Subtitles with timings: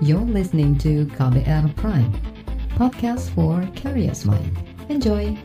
[0.00, 2.08] You're listening to KBR Prime,
[2.72, 4.56] podcast for curious mind.
[4.88, 5.36] Enjoy!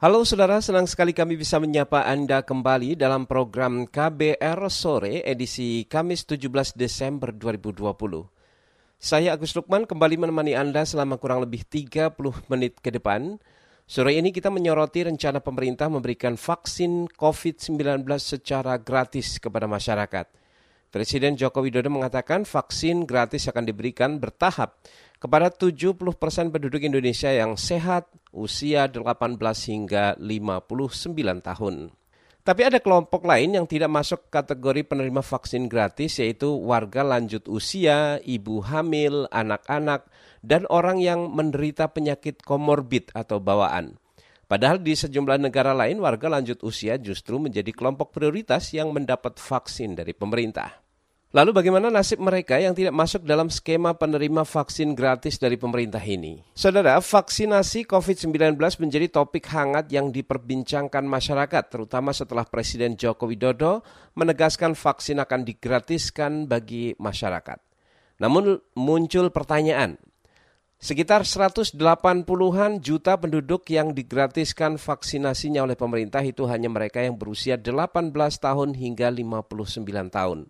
[0.00, 6.24] Halo saudara, senang sekali kami bisa menyapa Anda kembali dalam program KBR Sore edisi Kamis
[6.24, 8.39] 17 Desember 2020.
[9.00, 12.20] Saya Agus Lukman kembali menemani Anda selama kurang lebih 30
[12.52, 13.40] menit ke depan.
[13.88, 17.80] Sore ini kita menyoroti rencana pemerintah memberikan vaksin COVID-19
[18.20, 20.28] secara gratis kepada masyarakat.
[20.92, 24.76] Presiden Joko Widodo mengatakan vaksin gratis akan diberikan bertahap
[25.16, 28.04] kepada 70 persen penduduk Indonesia yang sehat
[28.36, 31.88] usia 18 hingga 59 tahun.
[32.50, 38.18] Tapi ada kelompok lain yang tidak masuk kategori penerima vaksin gratis yaitu warga lanjut usia,
[38.26, 40.10] ibu hamil, anak-anak,
[40.42, 44.02] dan orang yang menderita penyakit komorbid atau bawaan.
[44.50, 49.94] Padahal di sejumlah negara lain warga lanjut usia justru menjadi kelompok prioritas yang mendapat vaksin
[49.94, 50.79] dari pemerintah.
[51.30, 56.42] Lalu bagaimana nasib mereka yang tidak masuk dalam skema penerima vaksin gratis dari pemerintah ini?
[56.58, 63.86] Saudara, vaksinasi COVID-19 menjadi topik hangat yang diperbincangkan masyarakat, terutama setelah Presiden Joko Widodo
[64.18, 67.62] menegaskan vaksin akan digratiskan bagi masyarakat.
[68.18, 70.02] Namun muncul pertanyaan,
[70.80, 78.16] Sekitar 180-an juta penduduk yang digratiskan vaksinasinya oleh pemerintah itu hanya mereka yang berusia 18
[78.16, 80.48] tahun hingga 59 tahun.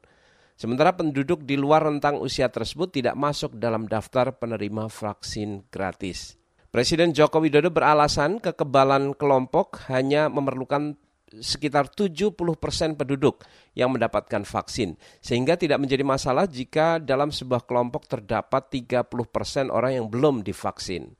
[0.60, 6.36] Sementara penduduk di luar rentang usia tersebut tidak masuk dalam daftar penerima vaksin gratis.
[6.68, 11.00] Presiden Joko Widodo beralasan kekebalan kelompok hanya memerlukan
[11.32, 13.40] sekitar 70 persen penduduk
[13.72, 19.96] yang mendapatkan vaksin, sehingga tidak menjadi masalah jika dalam sebuah kelompok terdapat 30 persen orang
[19.96, 21.16] yang belum divaksin.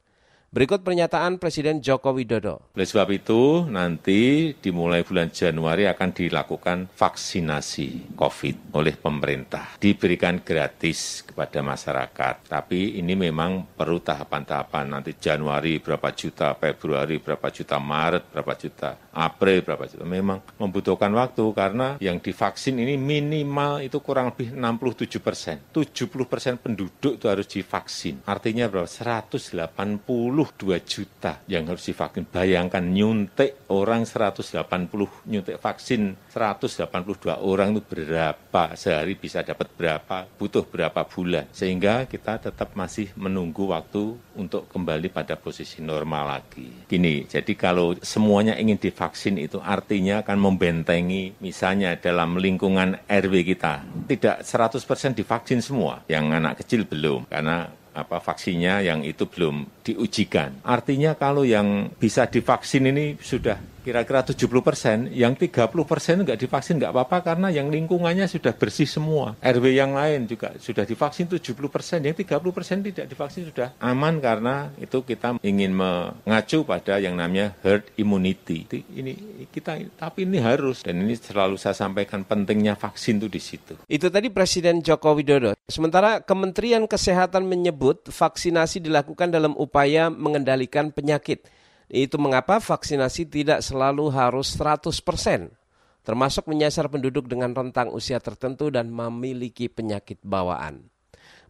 [0.50, 2.74] Berikut pernyataan Presiden Joko Widodo.
[2.74, 9.78] Oleh sebab itu, nanti dimulai bulan Januari akan dilakukan vaksinasi COVID oleh pemerintah.
[9.78, 12.50] Diberikan gratis kepada masyarakat.
[12.50, 14.90] Tapi ini memang perlu tahapan-tahapan.
[14.90, 20.06] Nanti Januari berapa juta, Februari berapa juta, Maret berapa juta, April berapa juta.
[20.06, 25.56] Memang membutuhkan waktu karena yang divaksin ini minimal itu kurang lebih 67 persen.
[25.74, 28.22] 70 persen penduduk itu harus divaksin.
[28.22, 28.86] Artinya berapa?
[28.86, 29.66] 180
[30.06, 32.24] 22 juta yang harus divaksin.
[32.30, 40.62] Bayangkan nyuntik orang 180 nyuntik vaksin 182 orang itu berapa sehari bisa dapat berapa, butuh
[40.62, 41.50] berapa bulan.
[41.50, 46.86] Sehingga kita tetap masih menunggu waktu untuk kembali pada posisi normal lagi.
[46.86, 48.99] Gini, jadi kalau semuanya ingin divaksin
[49.40, 53.80] itu artinya akan membentengi misalnya dalam lingkungan RW kita.
[54.04, 57.24] Tidak 100% divaksin semua, yang anak kecil belum.
[57.32, 60.62] Karena apa vaksinnya yang itu belum diujikan.
[60.62, 66.76] Artinya kalau yang bisa divaksin ini sudah kira-kira 70 persen, yang 30 persen nggak divaksin
[66.76, 69.36] nggak apa-apa karena yang lingkungannya sudah bersih semua.
[69.40, 74.20] RW yang lain juga sudah divaksin 70 persen, yang 30 persen tidak divaksin sudah aman
[74.20, 78.68] karena itu kita ingin mengacu pada yang namanya herd immunity.
[78.70, 83.74] Ini kita, tapi ini harus dan ini selalu saya sampaikan pentingnya vaksin itu di situ.
[83.88, 85.56] Itu tadi Presiden Joko Widodo.
[85.68, 91.44] Sementara Kementerian Kesehatan menyebut vaksinasi dilakukan dalam upaya mengendalikan penyakit.
[91.90, 95.50] Itu mengapa vaksinasi tidak selalu harus 100%,
[96.06, 100.86] termasuk menyasar penduduk dengan rentang usia tertentu dan memiliki penyakit bawaan.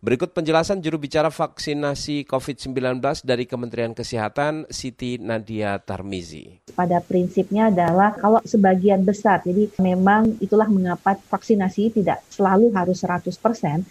[0.00, 6.72] Berikut penjelasan juru bicara vaksinasi COVID-19 dari Kementerian Kesehatan, Siti Nadia Tarmizi.
[6.72, 13.28] Pada prinsipnya adalah kalau sebagian besar, jadi memang itulah mengapa vaksinasi tidak selalu harus 100%,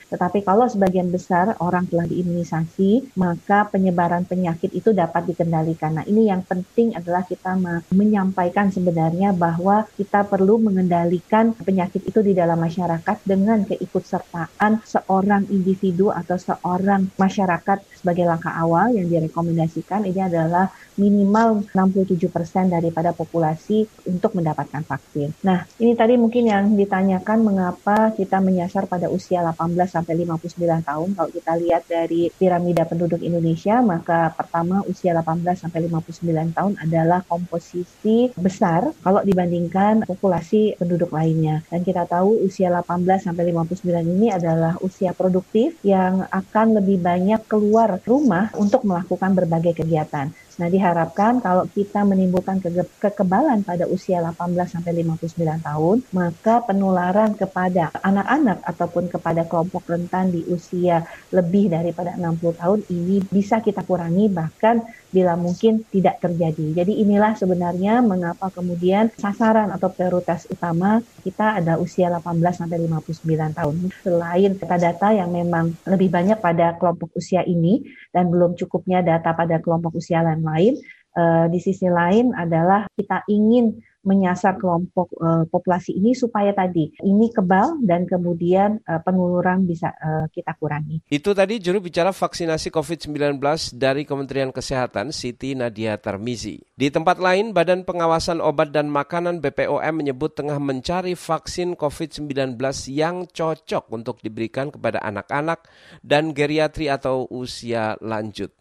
[0.10, 6.02] tetapi kalau sebagian besar orang telah diimunisasi, maka penyebaran penyakit itu dapat dikendalikan.
[6.02, 7.54] Nah ini yang penting adalah kita
[7.94, 15.99] menyampaikan sebenarnya bahwa kita perlu mengendalikan penyakit itu di dalam masyarakat dengan keikutsertaan seorang individu
[16.00, 23.88] individu atau seorang masyarakat sebagai langkah awal yang direkomendasikan ini adalah minimal 67% daripada populasi
[24.08, 25.32] untuk mendapatkan vaksin.
[25.44, 31.10] Nah, ini tadi mungkin yang ditanyakan mengapa kita menyasar pada usia 18 sampai 59 tahun.
[31.16, 37.24] Kalau kita lihat dari piramida penduduk Indonesia, maka pertama usia 18 sampai 59 tahun adalah
[37.28, 41.64] komposisi besar kalau dibandingkan populasi penduduk lainnya.
[41.72, 47.42] Dan kita tahu usia 18 sampai 59 ini adalah usia produktif yang akan lebih banyak
[47.52, 50.28] keluar rumah untuk melakukan berbagai kegiatan.
[50.60, 52.68] Nah, diharapkan kalau kita menimbulkan ke
[53.00, 60.36] kekebalan pada usia 18 sampai 59 tahun, maka penularan kepada anak-anak ataupun kepada kelompok rentan
[60.36, 66.84] di usia lebih daripada 60 tahun ini bisa kita kurangi bahkan bila mungkin tidak terjadi.
[66.84, 73.58] Jadi inilah sebenarnya mengapa kemudian sasaran atau prioritas utama kita ada usia 18 sampai 59
[73.58, 73.76] tahun.
[74.06, 77.82] Selain data-data yang memang lebih banyak pada kelompok usia ini
[78.14, 80.74] dan belum cukupnya data pada kelompok usia lain lain.
[81.10, 87.28] Uh, di sisi lain adalah kita ingin menyasar kelompok uh, populasi ini supaya tadi ini
[87.36, 91.04] kebal dan kemudian uh, penularan bisa uh, kita kurangi.
[91.12, 93.38] Itu tadi juru bicara vaksinasi COVID-19
[93.76, 96.64] dari Kementerian Kesehatan Siti Nadia Tarmizi.
[96.80, 102.56] Di tempat lain, Badan Pengawasan Obat dan Makanan BPOM menyebut tengah mencari vaksin COVID-19
[102.88, 105.68] yang cocok untuk diberikan kepada anak-anak
[106.00, 108.59] dan geriatri atau usia lanjut.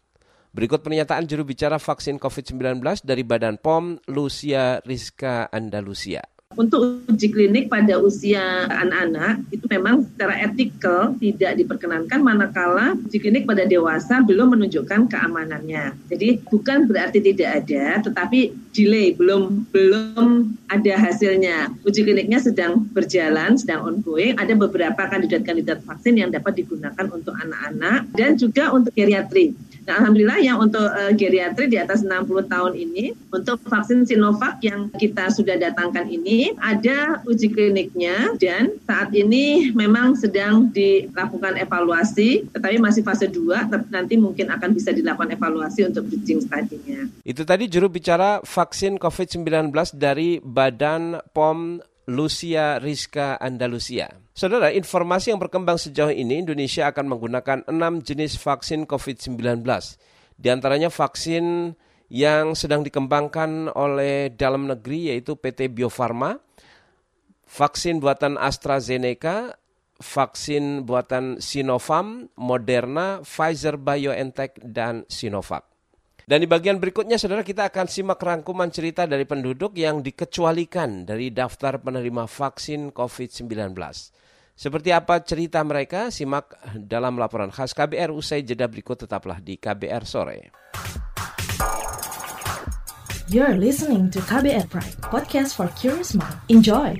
[0.49, 6.25] Berikut pernyataan juru bicara vaksin COVID-19 dari Badan POM, Lucia Rizka Andalusia.
[6.57, 13.45] Untuk uji klinik pada usia anak-anak itu memang secara etikal tidak diperkenankan manakala uji klinik
[13.45, 16.09] pada dewasa belum menunjukkan keamanannya.
[16.09, 21.69] Jadi bukan berarti tidak ada, tetapi delay belum belum ada hasilnya.
[21.85, 24.33] Uji kliniknya sedang berjalan, sedang ongoing.
[24.33, 29.53] Ada beberapa kandidat-kandidat vaksin yang dapat digunakan untuk anak-anak dan juga untuk geriatri.
[29.89, 34.93] Nah, alhamdulillah yang untuk uh, geriatri di atas 60 tahun ini, untuk vaksin Sinovac yang
[34.93, 42.77] kita sudah datangkan ini, ada uji kliniknya dan saat ini memang sedang dilakukan evaluasi, tetapi
[42.77, 47.09] masih fase 2, nanti mungkin akan bisa dilakukan evaluasi untuk bridging study-nya.
[47.25, 54.28] Itu tadi juru bicara vaksin COVID-19 dari Badan POM Lucia Rizka Andalusia.
[54.39, 59.35] Saudara, informasi yang berkembang sejauh ini, Indonesia akan menggunakan enam jenis vaksin COVID-19.
[60.39, 61.75] Di antaranya vaksin
[62.07, 66.39] yang sedang dikembangkan oleh dalam negeri yaitu PT Bio Farma,
[67.51, 69.59] vaksin buatan AstraZeneca,
[69.99, 75.67] vaksin buatan Sinovac, Moderna, Pfizer BioNTech, dan Sinovac.
[76.23, 81.27] Dan di bagian berikutnya, saudara, kita akan simak rangkuman cerita dari penduduk yang dikecualikan dari
[81.35, 83.75] daftar penerima vaksin COVID-19.
[84.59, 86.11] Seperti apa cerita mereka?
[86.11, 90.51] Simak dalam laporan khas KBR usai jeda berikut tetaplah di KBR Sore.
[93.31, 96.35] You're listening to KBR Pride, podcast for curious mind.
[96.51, 96.99] Enjoy!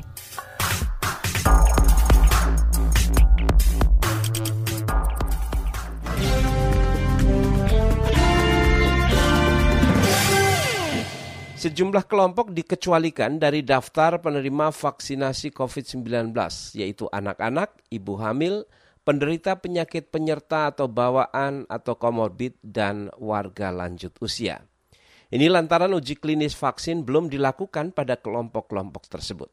[11.60, 16.32] Sejumlah kelompok dikecualikan dari daftar penerima vaksinasi COVID-19,
[16.80, 18.64] yaitu anak-anak, ibu hamil,
[19.04, 24.64] penderita penyakit penyerta atau bawaan atau komorbid, dan warga lanjut usia.
[25.28, 29.52] Ini lantaran uji klinis vaksin belum dilakukan pada kelompok-kelompok tersebut.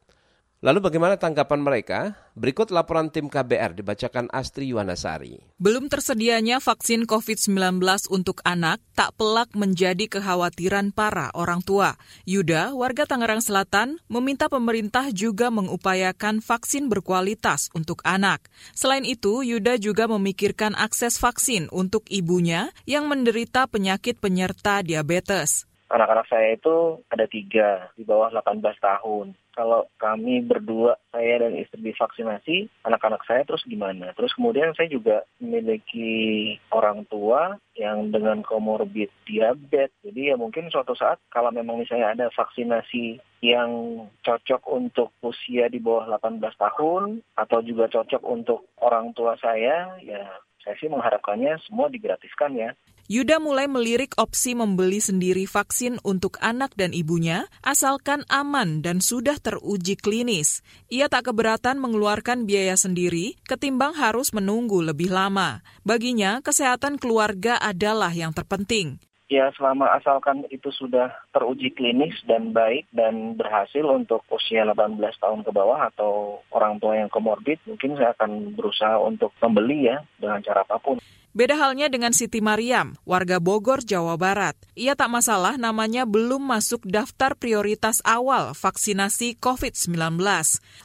[0.57, 2.17] Lalu bagaimana tanggapan mereka?
[2.33, 5.37] Berikut laporan tim KBR dibacakan Astri Yuwanasari.
[5.61, 7.77] Belum tersedianya vaksin COVID-19
[8.09, 11.93] untuk anak tak pelak menjadi kekhawatiran para orang tua.
[12.25, 18.49] Yuda, warga Tangerang Selatan, meminta pemerintah juga mengupayakan vaksin berkualitas untuk anak.
[18.73, 25.69] Selain itu, Yuda juga memikirkan akses vaksin untuk ibunya yang menderita penyakit penyerta diabetes.
[25.87, 31.81] Anak-anak saya itu ada tiga di bawah 18 tahun kalau kami berdua, saya dan istri
[31.81, 34.13] divaksinasi, anak-anak saya terus gimana?
[34.13, 39.89] Terus kemudian saya juga memiliki orang tua yang dengan komorbid diabetes.
[40.05, 45.81] Jadi ya mungkin suatu saat kalau memang misalnya ada vaksinasi yang cocok untuk usia di
[45.81, 50.21] bawah 18 tahun atau juga cocok untuk orang tua saya, ya
[50.61, 52.77] saya sih mengharapkannya semua digratiskan ya.
[53.07, 59.39] Yuda mulai melirik opsi membeli sendiri vaksin untuk anak dan ibunya, asalkan aman dan sudah
[59.39, 60.59] teruji klinis.
[60.91, 65.63] Ia tak keberatan mengeluarkan biaya sendiri, ketimbang harus menunggu lebih lama.
[65.87, 68.99] Baginya, kesehatan keluarga adalah yang terpenting.
[69.31, 75.47] Ya, selama asalkan itu sudah teruji klinis dan baik dan berhasil untuk usia 18 tahun
[75.47, 80.43] ke bawah atau orang tua yang komorbid, mungkin saya akan berusaha untuk membeli ya dengan
[80.43, 80.99] cara apa pun.
[81.37, 84.57] Beda halnya dengan Siti Mariam, warga Bogor, Jawa Barat.
[84.73, 90.17] Ia tak masalah namanya belum masuk daftar prioritas awal vaksinasi COVID-19.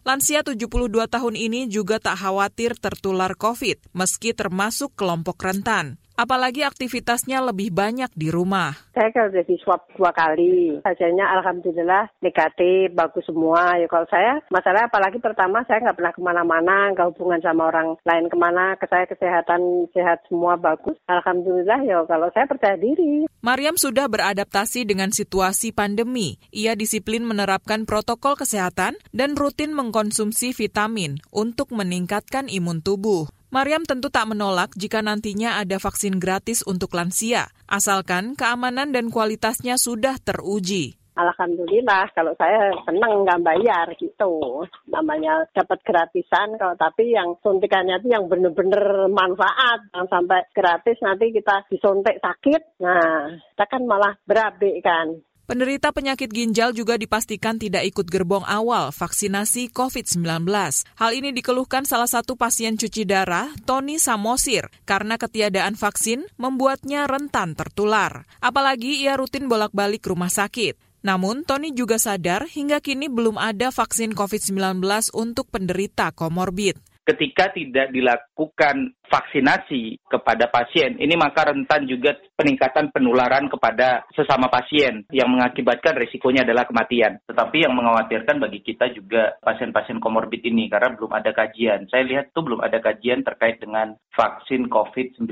[0.05, 0.69] Lansia 72
[1.09, 5.97] tahun ini juga tak khawatir tertular COVID, meski termasuk kelompok rentan.
[6.23, 8.71] Apalagi aktivitasnya lebih banyak di rumah.
[8.95, 13.75] Saya kalau udah di swab dua kali, hasilnya alhamdulillah negatif, bagus semua.
[13.83, 17.99] Ya kalau saya, masalah apalagi pertama saya nggak pernah ke mana-mana, nggak hubungan sama orang
[18.07, 20.95] lain ke mana, ke saya kesehatan sehat semua bagus.
[21.11, 23.27] Alhamdulillah ya kalau saya percaya diri.
[23.43, 26.39] Mariam sudah beradaptasi dengan situasi pandemi.
[26.55, 33.27] Ia disiplin menerapkan protokol kesehatan dan rutin mengkonsumsi vitamin untuk meningkatkan imun tubuh.
[33.53, 39.77] Mariam tentu tak menolak jika nantinya ada vaksin gratis untuk lansia, asalkan keamanan dan kualitasnya
[39.77, 40.97] sudah teruji.
[41.13, 44.65] Alhamdulillah kalau saya senang nggak bayar gitu.
[44.89, 49.85] Namanya dapat gratisan kalau tapi yang suntikannya itu yang benar-benar manfaat.
[49.93, 52.81] Yang sampai gratis nanti kita disuntik sakit.
[52.81, 55.13] Nah, kita kan malah berabe kan.
[55.43, 60.47] Penderita penyakit ginjal juga dipastikan tidak ikut gerbong awal vaksinasi COVID-19.
[60.95, 67.59] Hal ini dikeluhkan salah satu pasien cuci darah, Tony Samosir, karena ketiadaan vaksin membuatnya rentan
[67.59, 68.23] tertular.
[68.39, 70.79] Apalagi ia rutin bolak-balik rumah sakit.
[71.03, 74.79] Namun, Tony juga sadar hingga kini belum ada vaksin COVID-19
[75.11, 83.53] untuk penderita komorbid ketika tidak dilakukan vaksinasi kepada pasien, ini maka rentan juga peningkatan penularan
[83.53, 87.21] kepada sesama pasien yang mengakibatkan risikonya adalah kematian.
[87.29, 91.93] Tetapi yang mengkhawatirkan bagi kita juga pasien-pasien komorbid ini karena belum ada kajian.
[91.93, 95.29] Saya lihat itu belum ada kajian terkait dengan vaksin COVID-19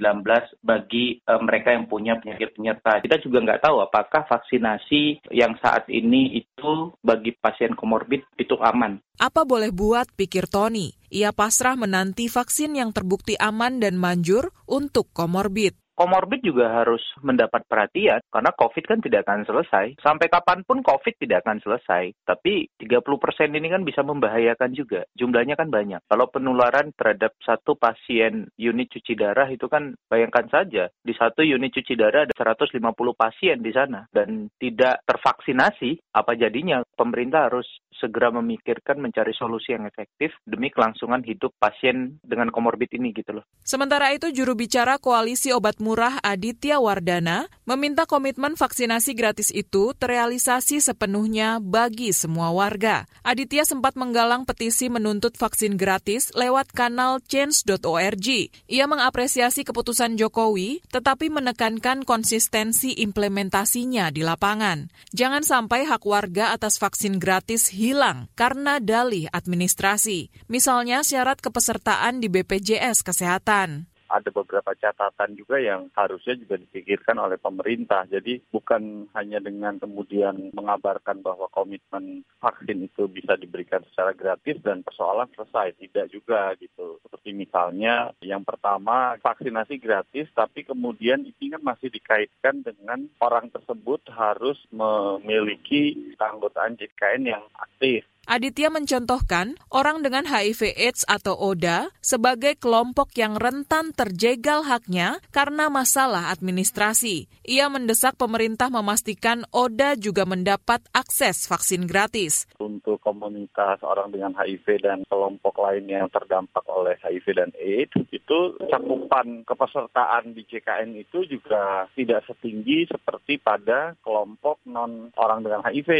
[0.60, 3.00] bagi e, mereka yang punya penyakit penyerta.
[3.00, 9.00] Kita juga nggak tahu apakah vaksinasi yang saat ini itu bagi pasien komorbid itu aman.
[9.16, 10.99] Apa boleh buat, pikir Tony.
[11.10, 17.68] Ia pasrah menanti vaksin yang terbukti aman dan manjur untuk komorbid komorbid juga harus mendapat
[17.68, 20.00] perhatian karena COVID kan tidak akan selesai.
[20.00, 22.16] Sampai kapan pun COVID tidak akan selesai.
[22.24, 23.04] Tapi 30%
[23.52, 25.04] ini kan bisa membahayakan juga.
[25.12, 26.00] Jumlahnya kan banyak.
[26.08, 30.88] Kalau penularan terhadap satu pasien unit cuci darah itu kan bayangkan saja.
[31.04, 32.80] Di satu unit cuci darah ada 150
[33.12, 34.08] pasien di sana.
[34.08, 36.80] Dan tidak tervaksinasi, apa jadinya?
[36.96, 37.68] Pemerintah harus
[38.00, 43.44] segera memikirkan mencari solusi yang efektif demi kelangsungan hidup pasien dengan komorbid ini gitu loh.
[43.60, 50.78] Sementara itu juru bicara Koalisi Obat Murah Aditya Wardana meminta komitmen vaksinasi gratis itu terrealisasi
[50.78, 53.10] sepenuhnya bagi semua warga.
[53.26, 58.26] Aditya sempat menggalang petisi menuntut vaksin gratis lewat kanal change.org.
[58.70, 64.94] Ia mengapresiasi keputusan Jokowi tetapi menekankan konsistensi implementasinya di lapangan.
[65.10, 70.30] Jangan sampai hak warga atas vaksin gratis hilang karena dalih administrasi.
[70.46, 77.38] Misalnya syarat kepesertaan di BPJS Kesehatan ada beberapa catatan juga yang harusnya juga dipikirkan oleh
[77.38, 78.04] pemerintah.
[78.10, 84.82] Jadi bukan hanya dengan kemudian mengabarkan bahwa komitmen vaksin itu bisa diberikan secara gratis dan
[84.82, 85.78] persoalan selesai.
[85.78, 86.98] Tidak juga gitu.
[87.06, 94.02] Seperti misalnya yang pertama vaksinasi gratis tapi kemudian ini kan masih dikaitkan dengan orang tersebut
[94.10, 98.09] harus memiliki keanggotaan JKN yang aktif.
[98.30, 105.66] Aditya mencontohkan orang dengan HIV AIDS atau ODA sebagai kelompok yang rentan terjegal haknya karena
[105.66, 107.26] masalah administrasi.
[107.42, 112.46] Ia mendesak pemerintah memastikan ODA juga mendapat akses vaksin gratis.
[112.62, 118.38] Untuk komunitas orang dengan HIV dan kelompok lain yang terdampak oleh HIV dan AIDS, itu
[118.70, 125.90] cakupan kepesertaan di JKN itu juga tidak setinggi seperti pada kelompok non orang dengan HIV.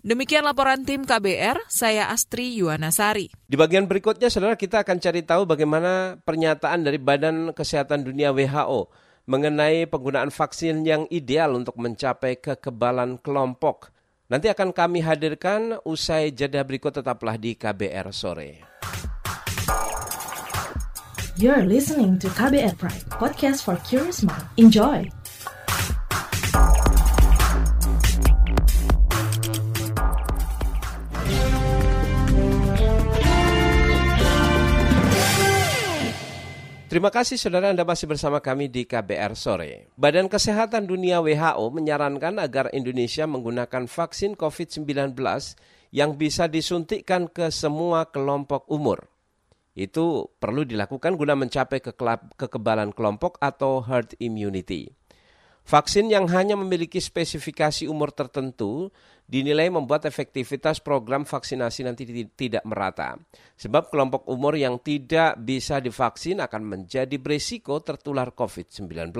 [0.00, 3.28] Demikian laporan tim KBR, saya Astri Yuwanasari.
[3.44, 8.88] Di bagian berikutnya, saudara, kita akan cari tahu bagaimana pernyataan dari Badan Kesehatan Dunia WHO
[9.28, 13.92] mengenai penggunaan vaksin yang ideal untuk mencapai kekebalan kelompok.
[14.32, 18.64] Nanti akan kami hadirkan usai jeda berikut tetaplah di KBR sore.
[21.36, 24.48] You're listening to KBR Pride, podcast for curious mind.
[24.56, 25.19] Enjoy!
[36.90, 39.94] Terima kasih saudara Anda masih bersama kami di KBR Sore.
[39.94, 45.14] Badan Kesehatan Dunia WHO menyarankan agar Indonesia menggunakan vaksin COVID-19
[45.94, 49.06] yang bisa disuntikkan ke semua kelompok umur.
[49.78, 51.78] Itu perlu dilakukan guna mencapai
[52.34, 54.90] kekebalan kelompok atau herd immunity.
[55.64, 58.90] Vaksin yang hanya memiliki spesifikasi umur tertentu
[59.30, 62.02] dinilai membuat efektivitas program vaksinasi nanti
[62.34, 63.14] tidak merata.
[63.54, 69.14] Sebab kelompok umur yang tidak bisa divaksin akan menjadi beresiko tertular COVID-19.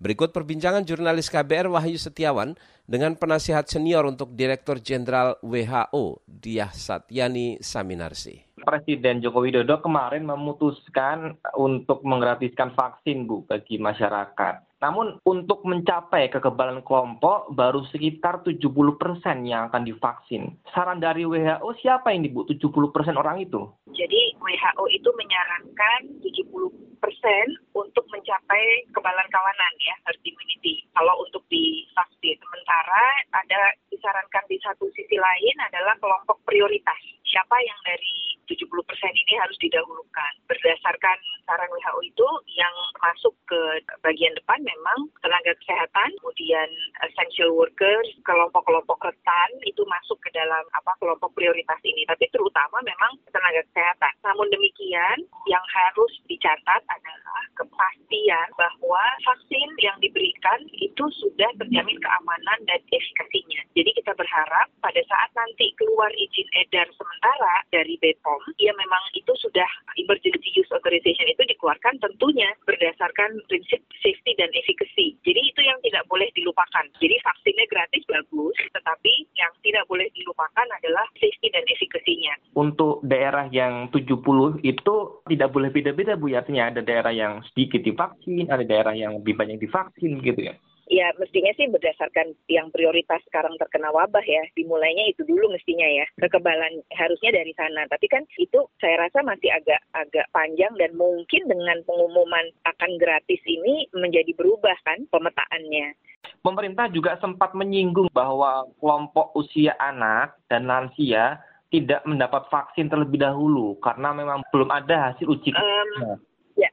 [0.00, 2.56] Berikut perbincangan jurnalis KBR Wahyu Setiawan
[2.88, 8.56] dengan penasihat senior untuk Direktur Jenderal WHO, Diah Satyani Saminarsi.
[8.64, 14.69] Presiden Joko Widodo kemarin memutuskan untuk menggratiskan vaksin Bu bagi masyarakat.
[14.80, 18.64] Namun untuk mencapai kekebalan kelompok baru sekitar 70
[18.96, 20.56] persen yang akan divaksin.
[20.72, 23.68] Saran dari WHO siapa yang dibu 70 persen orang itu?
[23.92, 27.46] Jadi WHO itu menyarankan 70 persen
[27.76, 30.84] untuk mencapai kekebalan kawanan ya herd immunity.
[30.96, 33.04] Kalau untuk divaksin, sementara
[33.36, 37.00] ada disarankan di satu sisi lain adalah kelompok prioritas.
[37.28, 40.32] Siapa yang dari 70 persen ini harus didahulukan.
[40.50, 43.60] Berdasarkan saran WHO itu yang masuk ke
[44.02, 46.68] bagian depan memang tenaga kesehatan, kemudian
[47.02, 52.06] essential workers, kelompok-kelompok rentan itu masuk ke dalam apa kelompok prioritas ini.
[52.06, 54.14] Tapi terutama memang tenaga kesehatan.
[54.22, 55.18] Namun demikian
[55.50, 63.62] yang harus dicatat adalah kepastian bahwa vaksin yang diberikan itu sudah terjamin keamanan dan efikasinya.
[63.74, 69.32] Jadi kita berharap pada saat nanti keluar izin edar sementara dari BPOM, ya memang itu
[69.40, 69.68] sudah
[70.02, 75.16] emergency use authorization itu dikeluarkan tentunya berdasarkan prinsip safety dan efficacy.
[75.22, 76.84] Jadi itu yang tidak boleh dilupakan.
[76.98, 82.34] Jadi vaksinnya gratis bagus, tetapi yang tidak boleh dilupakan adalah safety dan efikasinya.
[82.56, 84.96] Untuk daerah yang 70 itu
[85.28, 89.60] tidak boleh beda-beda Bu, artinya ada daerah yang sedikit divaksin, ada daerah yang lebih banyak
[89.60, 90.54] divaksin gitu ya.
[90.90, 96.02] Ya mestinya sih berdasarkan yang prioritas sekarang terkena wabah ya, dimulainya itu dulu mestinya ya.
[96.18, 97.86] Kekebalan harusnya dari sana.
[97.86, 103.38] Tapi kan itu saya rasa masih agak agak panjang dan mungkin dengan pengumuman akan gratis
[103.46, 105.94] ini menjadi berubah kan pemetaannya.
[106.42, 111.38] Pemerintah juga sempat menyinggung bahwa kelompok usia anak dan lansia
[111.70, 116.18] tidak mendapat vaksin terlebih dahulu karena memang belum ada hasil uji um,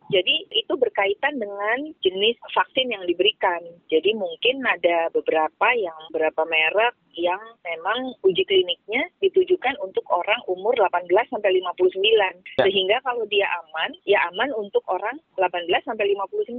[0.07, 3.59] jadi itu berkaitan dengan jenis vaksin yang diberikan.
[3.91, 10.77] Jadi mungkin ada beberapa yang beberapa merek yang memang uji kliniknya ditujukan untuk orang umur
[10.77, 11.97] 18 sampai 59.
[12.05, 12.63] Ya.
[12.63, 16.53] Sehingga kalau dia aman, ya aman untuk orang 18 sampai 59.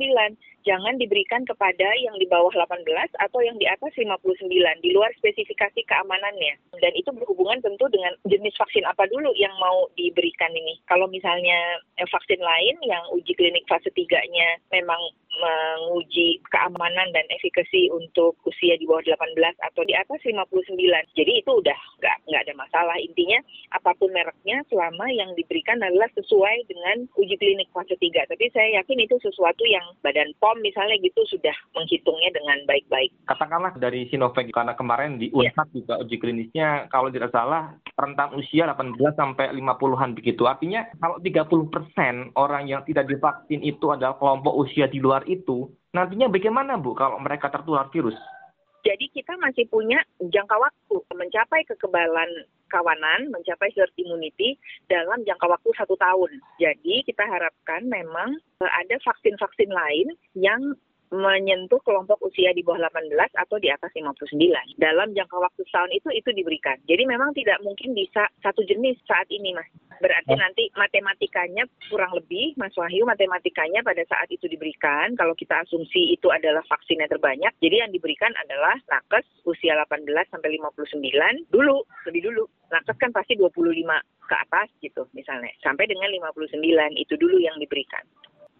[0.67, 2.85] Jangan diberikan kepada yang di bawah 18
[3.23, 4.50] atau yang di atas 59
[4.83, 6.59] di luar spesifikasi keamanannya.
[6.83, 10.77] Dan itu berhubungan tentu dengan jenis vaksin apa dulu yang mau diberikan ini.
[10.91, 15.00] Kalau misalnya eh, vaksin lain yang uji klinik fase 3-nya memang
[15.38, 19.38] menguji keamanan dan efikasi untuk usia di bawah 18
[19.73, 20.75] atau di atas 59.
[21.14, 22.97] Jadi itu udah nggak nggak ada masalah.
[22.99, 23.38] Intinya
[23.75, 28.30] apa pun mereknya selama yang diberikan adalah sesuai dengan uji klinik fase 3.
[28.30, 33.14] Tapi saya yakin itu sesuatu yang Badan POM misalnya gitu sudah menghitungnya dengan baik-baik.
[33.30, 35.76] Katakanlah dari Sinovac karena kemarin di UNHAP yeah.
[35.83, 40.46] juga uji klinisnya kalau tidak salah rentang usia 18 sampai 50-an begitu.
[40.46, 45.69] Artinya kalau 30 persen orang yang tidak divaksin itu adalah kelompok usia di luar itu,
[45.93, 48.17] nantinya bagaimana Bu kalau mereka tertular virus?
[48.87, 55.69] Jadi kita masih punya jangka waktu mencapai kekebalan kawanan, mencapai herd immunity dalam jangka waktu
[55.77, 56.41] satu tahun.
[56.61, 60.77] Jadi kita harapkan memang eh, ada vaksin-vaksin lain yang
[61.09, 64.37] menyentuh kelompok usia di bawah 18 atau di atas 59.
[64.77, 66.77] Dalam jangka waktu setahun itu itu diberikan.
[66.85, 69.68] Jadi memang tidak mungkin bisa satu jenis saat ini, Mas.
[69.99, 70.38] Berarti oh.
[70.38, 76.31] nanti matematikanya kurang lebih, Mas Wahyu, matematikanya pada saat itu diberikan, kalau kita asumsi itu
[76.31, 82.44] adalah vaksinnya terbanyak, jadi yang diberikan adalah nakes usia 18 sampai 59 dulu, lebih dulu.
[82.71, 83.59] Nakes kan pasti 25
[84.29, 86.62] ke atas gitu misalnya, sampai dengan 59
[86.94, 88.05] itu dulu yang diberikan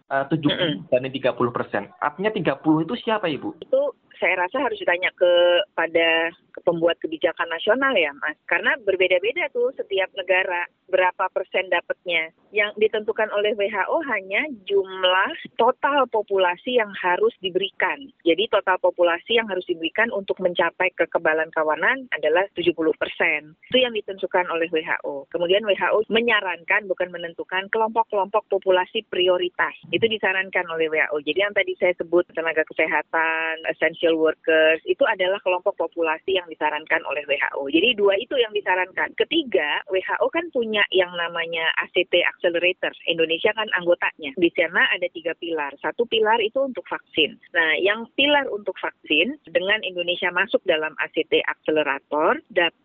[0.09, 0.75] uh, 70 mm -hmm.
[0.89, 1.83] dan 30 persen.
[2.01, 3.61] Artinya 30 itu siapa Ibu?
[3.61, 5.31] Itu saya rasa harus ditanya ke
[5.73, 6.29] pada
[6.63, 8.35] pembuat kebijakan nasional ya Mas.
[8.45, 12.33] Karena berbeda-beda tuh setiap negara berapa persen dapatnya.
[12.49, 18.09] Yang ditentukan oleh WHO hanya jumlah total populasi yang harus diberikan.
[18.25, 23.53] Jadi total populasi yang harus diberikan untuk mencapai kekebalan kawanan adalah 70 persen.
[23.69, 25.29] Itu yang ditentukan oleh WHO.
[25.29, 29.77] Kemudian WHO menyarankan bukan menentukan kelompok-kelompok populasi prioritas.
[29.93, 31.21] Itu disarankan oleh WHO.
[31.21, 37.01] Jadi yang tadi saya sebut tenaga kesehatan, essential workers, itu adalah kelompok populasi yang disarankan
[37.05, 37.69] oleh WHO.
[37.69, 39.13] Jadi dua itu yang disarankan.
[39.17, 42.93] Ketiga, WHO kan punya yang namanya ACT Accelerator.
[43.09, 44.31] Indonesia kan anggotanya.
[44.37, 45.73] Di sana ada tiga pilar.
[45.81, 47.37] Satu pilar itu untuk vaksin.
[47.53, 52.39] Nah, yang pilar untuk vaksin dengan Indonesia masuk dalam ACT Accelerator,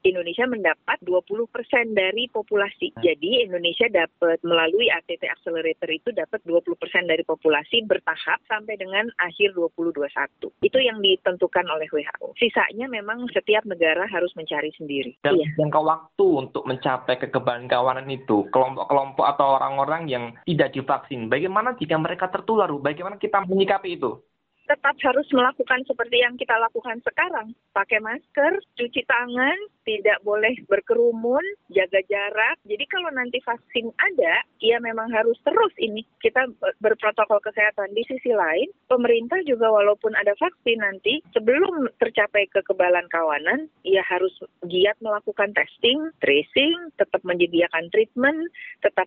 [0.04, 1.50] Indonesia mendapat 20%
[1.92, 2.94] dari populasi.
[3.00, 6.74] Jadi Indonesia dapat melalui ACT Accelerator itu dapat 20%
[7.06, 10.50] dari populasi bertahap sampai dengan akhir 2021.
[10.64, 12.34] Itu yang ditentukan oleh WHO.
[12.34, 15.14] Sisanya memang setiap negara harus mencari sendiri.
[15.22, 15.46] Dan iya.
[15.56, 21.96] jangka waktu untuk mencapai kekebalan kawanan itu, kelompok-kelompok atau orang-orang yang tidak divaksin, bagaimana jika
[21.96, 22.68] mereka tertular?
[22.74, 24.18] Bagaimana kita menyikapi itu?
[24.64, 27.52] tetap harus melakukan seperti yang kita lakukan sekarang.
[27.76, 32.56] Pakai masker, cuci tangan, tidak boleh berkerumun, jaga jarak.
[32.64, 36.48] Jadi kalau nanti vaksin ada, ya memang harus terus ini kita
[36.80, 37.92] berprotokol kesehatan.
[37.92, 44.32] Di sisi lain, pemerintah juga walaupun ada vaksin nanti, sebelum tercapai kekebalan kawanan, ya harus
[44.66, 48.48] giat melakukan testing, tracing, tetap menyediakan treatment,
[48.80, 49.06] tetap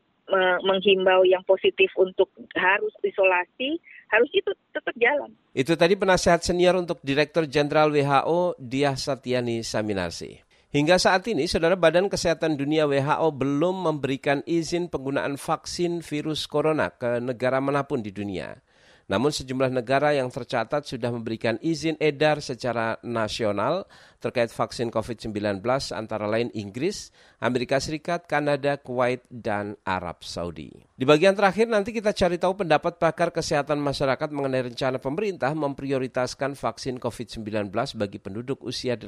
[0.67, 3.79] menghimbau yang positif untuk harus isolasi,
[4.11, 5.31] harus itu tetap jalan.
[5.55, 10.46] Itu tadi penasehat senior untuk Direktur Jenderal WHO Diah Satyani Saminasi.
[10.67, 16.91] Hingga saat ini, Saudara Badan Kesehatan Dunia WHO belum memberikan izin penggunaan vaksin virus corona
[16.91, 18.59] ke negara mana pun di dunia.
[19.07, 23.87] Namun sejumlah negara yang tercatat sudah memberikan izin edar secara nasional
[24.19, 25.63] terkait vaksin COVID-19
[25.95, 30.75] antara lain Inggris, Amerika Serikat, Kanada, Kuwait, dan Arab Saudi.
[30.99, 36.59] Di bagian terakhir nanti kita cari tahu pendapat pakar kesehatan masyarakat mengenai rencana pemerintah memprioritaskan
[36.59, 39.07] vaksin COVID-19 bagi penduduk usia 18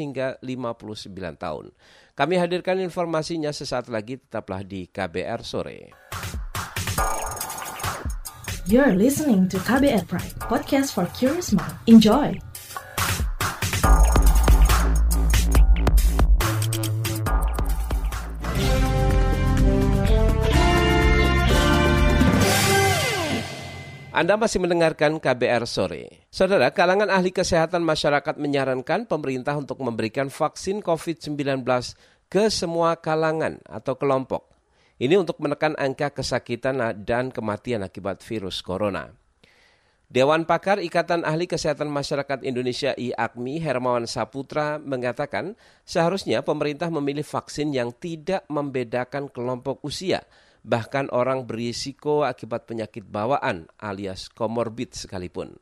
[0.00, 1.76] hingga 59 tahun.
[2.16, 6.05] Kami hadirkan informasinya sesaat lagi, tetaplah di KBR Sore.
[8.66, 11.70] You're listening to KBR Pride, podcast for curious mind.
[11.86, 12.34] Enjoy!
[24.10, 26.26] Anda masih mendengarkan KBR sore.
[26.34, 31.62] Saudara, kalangan ahli kesehatan masyarakat menyarankan pemerintah untuk memberikan vaksin COVID-19
[32.26, 34.55] ke semua kalangan atau kelompok
[34.96, 39.12] ini untuk menekan angka kesakitan dan kematian akibat virus corona.
[40.06, 47.74] Dewan Pakar Ikatan Ahli Kesehatan Masyarakat Indonesia IAKMI Hermawan Saputra mengatakan seharusnya pemerintah memilih vaksin
[47.74, 50.22] yang tidak membedakan kelompok usia,
[50.62, 55.58] bahkan orang berisiko akibat penyakit bawaan alias komorbid sekalipun.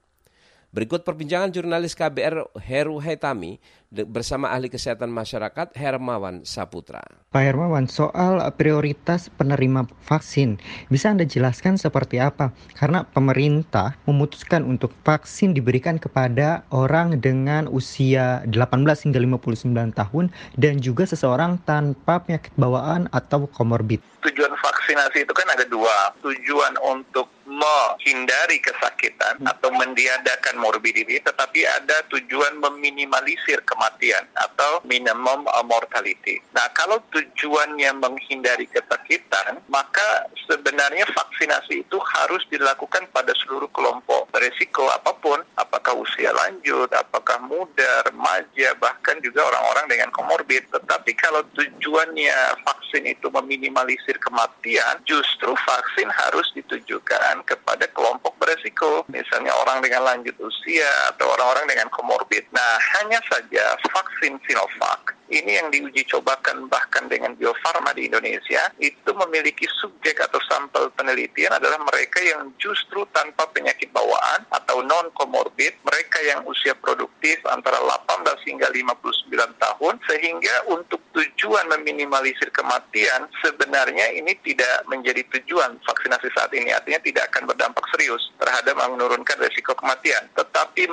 [0.75, 3.63] Berikut perbincangan jurnalis KBR Heru Hetami
[4.11, 6.99] bersama ahli kesehatan masyarakat Hermawan Saputra.
[7.31, 10.59] Pak Hermawan, soal prioritas penerima vaksin,
[10.91, 12.51] bisa Anda jelaskan seperti apa?
[12.75, 18.59] Karena pemerintah memutuskan untuk vaksin diberikan kepada orang dengan usia 18
[19.07, 24.03] hingga 59 tahun dan juga seseorang tanpa penyakit bawaan atau komorbid.
[24.27, 26.11] Tujuan vaksinasi itu kan ada dua.
[26.19, 36.43] Tujuan untuk menghindari kesakitan atau mendiadakan morbidity, tetapi ada tujuan meminimalisir kematian atau minimum mortality.
[36.51, 44.91] Nah, kalau tujuannya menghindari kesakitan, maka sebenarnya vaksinasi itu harus dilakukan pada seluruh kelompok beresiko
[44.91, 50.67] apa pun, apakah usia lanjut, apakah muda, remaja, bahkan juga orang-orang dengan komorbid.
[50.75, 59.53] Tetapi kalau tujuannya vaksin itu meminimalisir kematian, justru vaksin harus ditujukan kepada kelompok beresiko, misalnya
[59.65, 62.45] orang dengan lanjut usia atau orang-orang dengan komorbid.
[62.53, 68.71] Nah, hanya saja vaksin Sinovac ini yang diuji cobakan bahkan dengan Bio Farma di Indonesia
[68.79, 75.11] itu memiliki subjek atau sampel penelitian adalah mereka yang justru tanpa penyakit bawaan atau non
[75.19, 83.27] komorbid, mereka yang usia produktif antara 18 hingga 59 tahun sehingga untuk tujuan meminimalisir kematian
[83.43, 86.71] sebenarnya ini tidak menjadi tujuan vaksinasi saat ini.
[86.71, 90.27] Artinya tidak akan berdampak serius terhadap menurunkan resiko kematian.
[90.39, 90.91] Tetapi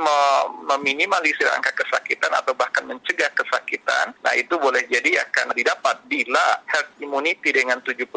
[0.66, 6.90] meminimalisir angka kesakitan atau bahkan mencegah kesakitan Nah itu boleh jadi akan didapat bila herd
[7.04, 8.08] immunity dengan 70%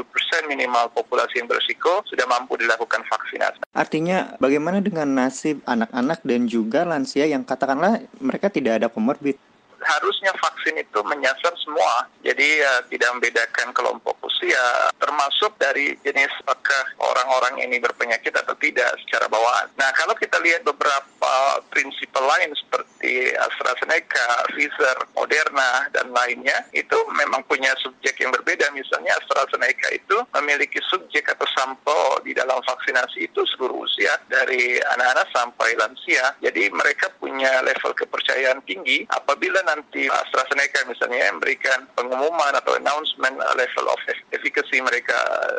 [0.46, 3.64] minimal populasi yang berisiko sudah mampu dilakukan vaksinasi.
[3.74, 9.38] Artinya bagaimana dengan nasib anak-anak dan juga lansia yang katakanlah mereka tidak ada komorbid?
[9.84, 12.08] harusnya vaksin itu menyasar semua.
[12.24, 18.96] Jadi ya, tidak membedakan kelompok usia, termasuk dari jenis apakah orang-orang ini berpenyakit atau tidak
[19.04, 19.68] secara bawaan.
[19.76, 21.53] Nah, kalau kita lihat beberapa
[21.84, 28.72] prinsip lain seperti AstraZeneca, Pfizer, Moderna, dan lainnya, itu memang punya subjek yang berbeda.
[28.72, 35.28] Misalnya AstraZeneca itu memiliki subjek atau sampel di dalam vaksinasi itu seluruh usia dari anak-anak
[35.36, 36.32] sampai lansia.
[36.40, 43.86] Jadi mereka punya level kepercayaan tinggi apabila nanti AstraZeneca misalnya memberikan pengumuman atau announcement level
[43.92, 44.00] of
[44.32, 45.16] efficacy mereka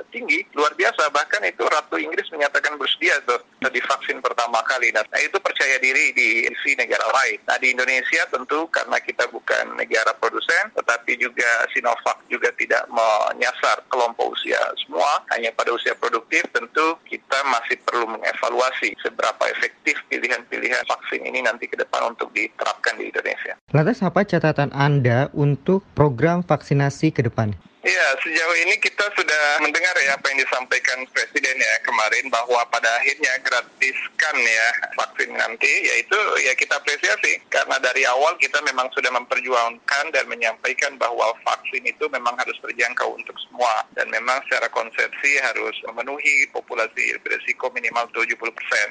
[0.10, 1.14] tinggi, luar biasa.
[1.14, 3.38] Bahkan itu Ratu Inggris menyatakan bersedia tuh
[3.70, 4.90] di vaksin pertama kali.
[4.96, 7.38] Nah, itu percaya diri di si negara lain.
[7.46, 13.84] Nah, di Indonesia tentu karena kita bukan negara produsen, tetapi juga Sinovac juga tidak menyasar
[13.92, 20.88] kelompok usia semua, hanya pada usia produktif, tentu kita masih perlu mengevaluasi seberapa efektif pilihan-pilihan
[20.88, 23.60] vaksin ini nanti ke depan untuk diterapkan di Indonesia.
[23.76, 27.52] Lantas apa catatan Anda untuk program vaksinasi ke depan?
[27.86, 32.90] Ya, sejauh ini kita sudah mendengar ya apa yang disampaikan Presiden ya kemarin bahwa pada
[32.98, 34.68] akhirnya gratiskan ya
[34.98, 40.98] vaksin nanti, yaitu ya kita apresiasi karena dari awal kita memang sudah memperjuangkan dan menyampaikan
[40.98, 47.22] bahwa vaksin itu memang harus terjangkau untuk semua dan memang secara konsepsi harus memenuhi populasi
[47.22, 48.34] berisiko minimal 70%.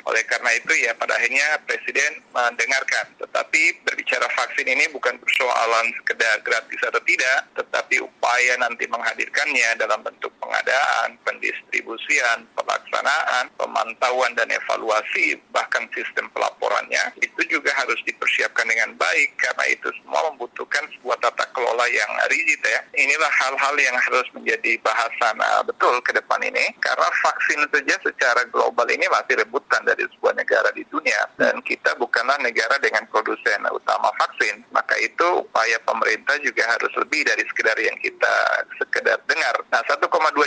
[0.07, 3.11] Oleh karena itu ya pada akhirnya Presiden mendengarkan.
[3.19, 10.01] Tetapi berbicara vaksin ini bukan persoalan sekedar gratis atau tidak, tetapi upaya nanti menghadirkannya dalam
[10.05, 18.97] bentuk pengadaan, pendistribusian, pelaksanaan, pemantauan dan evaluasi, bahkan sistem pelaporannya, itu juga harus dipersiapkan dengan
[18.97, 22.81] baik karena itu semua membutuhkan sebuah tata kelola yang rigid ya.
[22.97, 28.43] Inilah hal-hal yang harus menjadi bahasan uh, betul ke depan ini karena vaksin saja secara
[28.51, 33.61] global ini masih rebutan dari sebuah negara di dunia dan kita bukanlah negara dengan produsen
[33.71, 34.63] utama vaksin.
[34.75, 38.35] Maka itu upaya pemerintah juga harus lebih dari sekedar yang kita
[38.79, 39.57] sekedar dengar.
[39.73, 40.05] Nah, 1,2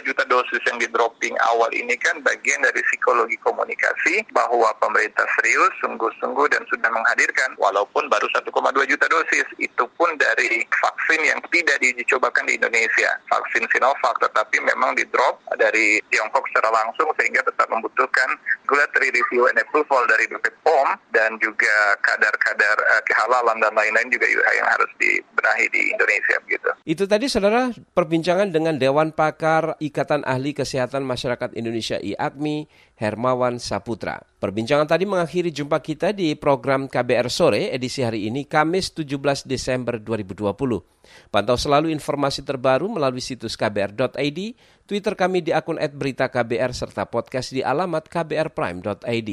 [0.08, 5.74] juta dosis yang di dropping awal ini kan bagian dari psikologi komunikasi bahwa pemerintah serius,
[5.84, 8.52] sungguh-sungguh dan sudah menghadirkan walaupun baru 1,2
[8.88, 9.48] juta dosis.
[9.60, 13.10] Itu pun dari vaksin yang tidak dicobakan di Indonesia.
[13.28, 18.30] Vaksin Sinovac tetapi memang di drop dari Tiongkok secara langsung sehingga tetap membutuhkan
[18.68, 24.28] regulatory review and approval dari BPOM POM dan juga kadar-kadar uh, kehalalan dan lain-lain juga
[24.30, 26.70] yang harus dibenahi di Indonesia begitu.
[26.84, 27.72] Itu tadi saudara
[28.18, 32.66] perbincangan dengan Dewan Pakar Ikatan Ahli Kesehatan Masyarakat Indonesia IAKMI
[32.98, 34.26] Hermawan Saputra.
[34.42, 40.02] Perbincangan tadi mengakhiri jumpa kita di program KBR Sore edisi hari ini Kamis 17 Desember
[40.02, 40.34] 2020.
[41.30, 44.40] Pantau selalu informasi terbaru melalui situs kbr.id,
[44.90, 49.30] Twitter kami di akun @beritaKBR serta podcast di alamat kbrprime.id.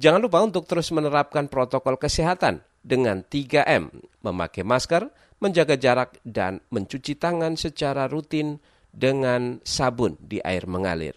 [0.00, 3.92] Jangan lupa untuk terus menerapkan protokol kesehatan dengan 3M,
[4.24, 8.60] memakai masker, menjaga jarak, dan mencuci tangan secara rutin
[8.92, 11.16] dengan sabun di air mengalir.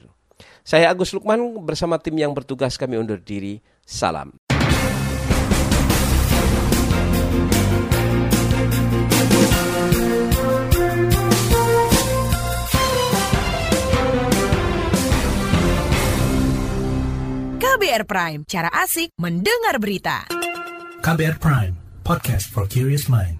[0.64, 3.64] Saya Agus Lukman bersama tim yang bertugas kami undur diri.
[3.88, 4.36] Salam.
[17.60, 20.28] KBR Prime, cara asik mendengar berita.
[21.00, 23.39] KBR Prime, podcast for curious mind.